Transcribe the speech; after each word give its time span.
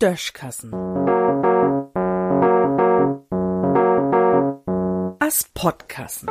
Döschkassen. 0.00 0.72
As 5.18 5.44
Podkassen. 5.54 6.28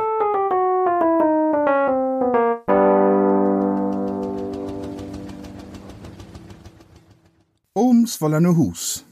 Ooms 7.74 8.20
wollene 8.20 8.56
Hus. 8.56 9.04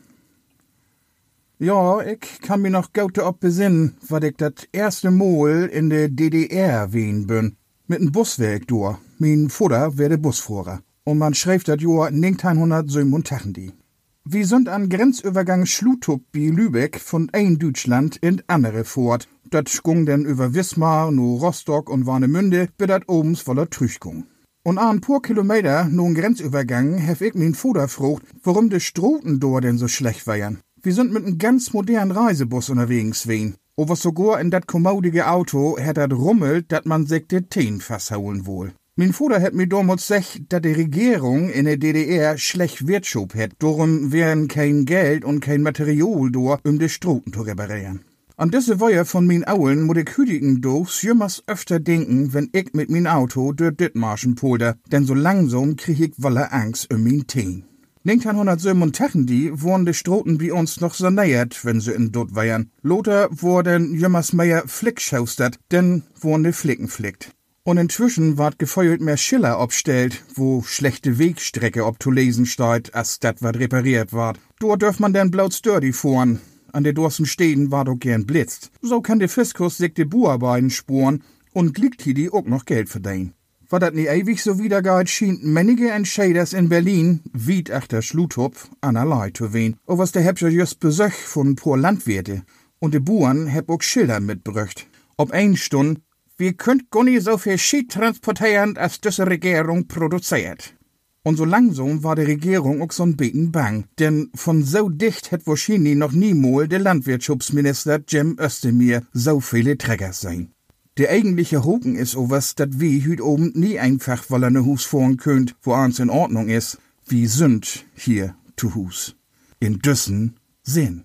Ja, 1.58 2.00
ich 2.00 2.40
kann 2.40 2.62
mich 2.62 2.72
noch 2.72 2.92
gut 2.92 3.18
op 3.18 3.40
besinnen, 3.40 3.96
wat 4.08 4.24
ich 4.24 4.36
dat 4.36 4.68
erste 4.72 5.10
Mal 5.10 5.66
in 5.66 5.90
der 5.90 6.08
DDR 6.08 6.92
wien 6.92 7.26
bin. 7.26 7.56
Mit 7.86 8.00
n 8.00 8.12
Busweg 8.12 8.66
durch. 8.68 8.96
Mein 9.18 9.50
Vater 9.50 9.98
werde 9.98 10.18
Busfahrer. 10.18 10.80
Und 11.04 11.18
man 11.18 11.34
schreibt 11.34 11.68
dat 11.68 11.82
Jahr 11.82 12.08
1987. 12.08 13.83
Wir 14.26 14.46
sind 14.46 14.70
an 14.70 14.88
Grenzübergang 14.88 15.66
Schlutup 15.66 16.22
bei 16.32 16.46
Lübeck 16.46 16.98
von 16.98 17.28
ein 17.34 17.58
Deutschland 17.58 18.16
in 18.16 18.42
andere 18.46 18.84
fort. 18.84 19.28
Dat 19.50 19.70
ging 19.84 20.06
dann 20.06 20.24
über 20.24 20.54
Wismar, 20.54 21.10
nu 21.10 21.36
Rostock 21.36 21.90
und 21.90 22.06
Warnemünde, 22.06 22.70
bis 22.78 22.86
dat 22.86 23.06
obens 23.06 23.42
voller 23.42 23.68
Trüchgung. 23.68 24.24
Und 24.62 24.78
an 24.78 25.02
paar 25.02 25.20
Kilometer 25.20 25.84
nun 25.90 26.14
Grenzübergang 26.14 26.96
hef 26.96 27.20
ich 27.20 27.34
min 27.34 27.54
Vater 27.54 27.86
frucht, 27.86 28.22
warum 28.42 28.70
de 28.70 28.80
Stroten 28.80 29.40
dort 29.40 29.64
denn 29.64 29.76
so 29.76 29.88
schlecht 29.88 30.26
wären. 30.26 30.60
Wir 30.82 30.94
sind 30.94 31.12
mit 31.12 31.26
einem 31.26 31.36
ganz 31.36 31.74
modernen 31.74 32.10
Reisebus 32.10 32.70
unterwegs 32.70 33.26
wen. 33.26 33.56
Aber 33.76 33.94
sogar 33.94 34.40
in 34.40 34.50
dat 34.50 34.66
kommodige 34.66 35.26
Auto 35.26 35.76
hat 35.78 35.98
dat 35.98 36.14
rummelt, 36.14 36.72
dat 36.72 36.86
man 36.86 37.04
sich 37.04 37.26
de 37.26 37.42
Teen 37.42 37.82
versauen 37.82 38.46
wohl. 38.46 38.72
Min 38.96 39.12
Vater 39.12 39.40
hat 39.42 39.54
mir 39.54 39.66
damals 39.66 40.06
gesagt, 40.06 40.42
dat 40.50 40.64
die 40.64 40.70
Regierung 40.70 41.50
in 41.50 41.64
der 41.64 41.78
DDR 41.78 42.38
schlecht 42.38 42.86
Wirtschaft 42.86 43.34
hat. 43.34 43.50
Darum 43.58 44.12
wären 44.12 44.46
kein 44.46 44.84
Geld 44.84 45.24
und 45.24 45.40
kein 45.40 45.62
Material 45.62 46.30
da, 46.30 46.60
um 46.62 46.78
de 46.78 46.88
Stroten 46.88 47.32
zu 47.32 47.42
reparieren. 47.42 48.04
An 48.36 48.52
diese 48.52 48.78
Woche 48.78 49.04
von 49.04 49.26
min 49.26 49.44
Auen 49.48 49.82
muss 49.82 49.96
ich 49.96 50.16
hütigen 50.16 50.60
durch 50.60 51.02
jemals 51.02 51.42
öfter 51.48 51.80
denken, 51.80 52.34
wenn 52.34 52.50
ich 52.52 52.72
mit 52.72 52.88
min 52.88 53.08
Auto 53.08 53.52
durch 53.52 53.74
Dittmarschen 53.74 54.36
polder, 54.36 54.76
denn 54.92 55.04
so 55.06 55.14
langsam 55.14 55.74
krieg 55.74 55.98
ich 55.98 56.12
wolle 56.18 56.52
Angst 56.52 56.94
um 56.94 57.02
min 57.02 57.26
Teen. 57.26 57.64
1987 58.06 59.60
wurden 59.60 59.86
die 59.86 59.94
Stroten 59.94 60.38
bei 60.38 60.52
uns 60.52 60.80
noch 60.80 60.94
so 60.94 61.10
nähert, 61.10 61.64
wenn 61.64 61.80
sie 61.80 61.94
in 61.94 62.12
Dort 62.12 62.36
wären. 62.36 62.70
Lothar 62.82 63.28
wurden 63.32 63.98
jemals 63.98 64.32
mehr 64.32 64.62
Flickschaustert, 64.68 65.58
denn 65.72 66.04
wurden 66.20 66.44
die 66.44 66.52
Flicken 66.52 66.86
flickt. 66.86 67.34
Und 67.66 67.78
inzwischen 67.78 68.36
ward 68.36 68.58
gefeuert 68.58 69.00
mehr 69.00 69.16
Schiller 69.16 69.58
obstellt, 69.58 70.22
wo 70.34 70.62
schlechte 70.62 71.18
Wegstrecke 71.18 71.86
ob 71.86 72.02
zu 72.02 72.10
lesen 72.10 72.44
steht, 72.44 72.94
als 72.94 73.20
dat 73.20 73.42
wat 73.42 73.56
repariert 73.56 74.12
ward. 74.12 74.38
Dort 74.60 74.82
dürft 74.82 75.00
man 75.00 75.14
denn 75.14 75.30
bloß 75.30 75.62
dirty 75.62 75.94
fahren. 75.94 76.40
An 76.72 76.84
der 76.84 76.92
Dorsten 76.92 77.24
stehen 77.24 77.70
war 77.70 77.86
doch 77.86 77.96
gern 77.96 78.26
blitzt. 78.26 78.70
So 78.82 79.00
kann 79.00 79.18
der 79.18 79.30
Fiskus 79.30 79.78
sich 79.78 79.94
die 79.94 80.04
Buarbeiten 80.04 80.68
spuren 80.68 81.22
und 81.54 81.72
gliegt 81.72 82.02
hier 82.02 82.12
die 82.12 82.30
auch 82.30 82.44
noch 82.44 82.66
Geld 82.66 82.90
verdienen. 82.90 83.32
War 83.70 83.80
dat 83.80 83.94
nie 83.94 84.08
ewig 84.08 84.42
so 84.42 84.58
wiedergeht, 84.58 85.08
schien 85.08 85.40
männige 85.42 85.90
Entscheiders 85.90 86.52
in 86.52 86.68
Berlin, 86.68 87.20
wied 87.32 87.70
achter 87.70 88.02
Schlutopf, 88.02 88.68
allerlei 88.82 89.30
zu 89.30 89.54
wehen. 89.54 89.76
O 89.86 89.96
was 89.96 90.12
der 90.12 90.22
heb 90.22 90.38
ja 90.38 90.48
just 90.48 90.80
besöch 90.80 91.14
von 91.14 91.56
pur 91.56 91.78
Landwirte. 91.78 92.42
Und 92.78 92.92
de 92.92 93.00
Buren 93.00 93.46
heb 93.46 93.70
auch 93.70 93.80
Schilder 93.80 94.20
mitbrücht. 94.20 94.86
Ob 95.16 95.30
ein 95.30 95.56
Stund, 95.56 96.00
wir 96.36 96.54
könnt 96.54 96.90
gar 96.90 97.04
so 97.20 97.38
viel 97.38 97.58
Schied 97.58 97.92
transportieren, 97.92 98.76
als 98.76 99.00
diese 99.00 99.26
Regierung 99.26 99.86
produziert. 99.86 100.74
Und 101.22 101.36
so 101.36 101.44
langsam 101.44 102.02
war 102.02 102.16
die 102.16 102.22
Regierung 102.22 102.82
auch 102.82 102.92
so'n 102.92 103.16
beten 103.16 103.50
bang, 103.50 103.84
denn 103.98 104.30
von 104.34 104.62
so 104.62 104.90
dicht 104.90 105.30
hätt 105.30 105.46
wahrscheinlich 105.46 105.96
noch 105.96 106.12
niemals 106.12 106.68
der 106.68 106.80
Landwirtschaftsminister 106.80 108.00
Jim 108.06 108.36
Özdemir 108.38 109.02
so 109.12 109.40
viele 109.40 109.78
Träger 109.78 110.12
sein. 110.12 110.50
Der 110.98 111.10
eigentliche 111.10 111.64
Hoken 111.64 111.96
ist 111.96 112.14
owas, 112.14 112.54
dat 112.54 112.78
wie 112.78 113.02
hüt 113.02 113.20
oben 113.20 113.52
nie 113.54 113.78
einfach 113.78 114.28
wollene 114.28 114.64
Hus 114.64 114.84
fahren 114.84 115.16
könnt, 115.16 115.56
wo 115.62 115.72
ans 115.72 115.98
in 115.98 116.10
Ordnung 116.10 116.48
ist. 116.48 116.78
Wie 117.06 117.26
sünd 117.26 117.84
hier 117.94 118.36
zu 118.56 118.74
Hus. 118.74 119.16
In 119.60 119.78
Düssen 119.80 120.36
Sinn. 120.62 121.04